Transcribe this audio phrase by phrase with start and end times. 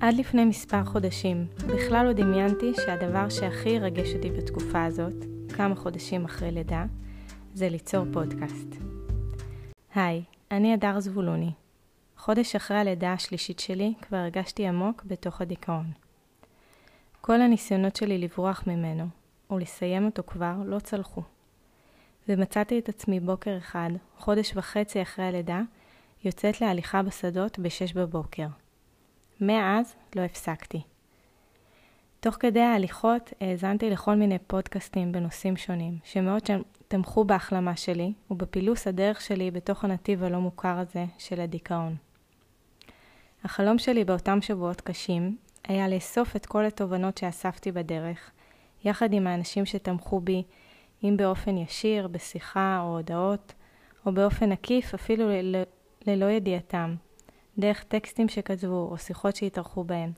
[0.00, 5.14] עד לפני מספר חודשים בכלל לא דמיינתי שהדבר שהכי ירגש אותי בתקופה הזאת,
[5.56, 6.84] כמה חודשים אחרי לידה,
[7.54, 8.76] זה ליצור פודקאסט.
[9.94, 11.50] היי, אני הדר זבולוני.
[12.16, 15.86] חודש אחרי הלידה השלישית שלי כבר הרגשתי עמוק בתוך הדיכאון.
[17.20, 19.04] כל הניסיונות שלי לברוח ממנו,
[19.52, 21.22] ולסיים אותו כבר, לא צלחו.
[22.28, 25.60] ומצאתי את עצמי בוקר אחד, חודש וחצי אחרי הלידה,
[26.24, 28.46] יוצאת להליכה בשדות בשש בבוקר.
[29.40, 30.82] מאז לא הפסקתי.
[32.20, 36.42] תוך כדי ההליכות האזנתי לכל מיני פודקאסטים בנושאים שונים, שמאוד
[36.88, 41.96] תמכו בהחלמה שלי ובפילוס הדרך שלי בתוך הנתיב הלא מוכר הזה של הדיכאון.
[43.44, 48.30] החלום שלי באותם שבועות קשים היה לאסוף את כל התובנות שאספתי בדרך,
[48.84, 50.42] יחד עם האנשים שתמכו בי,
[51.04, 53.54] אם באופן ישיר, בשיחה או הודעות,
[54.06, 55.28] או באופן עקיף אפילו
[56.06, 56.94] ללא ידיעתם,
[57.58, 60.12] דרך טקסטים שכתבו או שיחות שהתארחו בהם,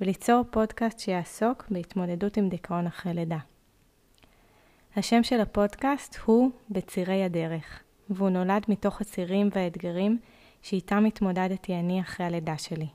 [0.00, 3.38] וליצור פודקאסט שיעסוק בהתמודדות עם דיכאון אחרי לידה.
[4.96, 10.18] השם של הפודקאסט הוא בצירי הדרך, והוא נולד מתוך הצירים והאתגרים
[10.62, 12.86] שאיתם התמודדתי אני אחרי הלידה שלי.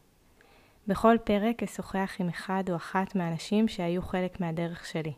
[0.89, 5.13] בכל פרק אשוחח עם אחד או אחת מהאנשים שהיו חלק מהדרך שלי.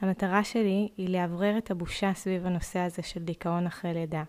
[0.00, 4.24] המטרה שלי היא לאוורר את הבושה סביב הנושא הזה של דיכאון אחרי לידה,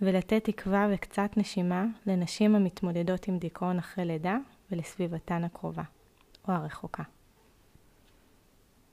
[0.00, 4.36] ולתת תקווה וקצת נשימה לנשים המתמודדות עם דיכאון אחרי לידה
[4.70, 5.82] ולסביבתן הקרובה
[6.48, 7.02] או הרחוקה.